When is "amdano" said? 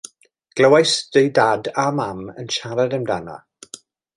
2.99-3.37